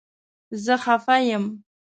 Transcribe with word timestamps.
زه 0.63 0.73
خپه 0.83 1.15
یم 1.33 1.45